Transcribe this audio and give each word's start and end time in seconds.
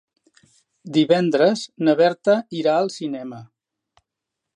Divendres 0.95 1.65
na 1.87 1.95
Berta 1.99 2.35
irà 2.61 2.73
al 2.79 2.91
cinema. 2.95 3.43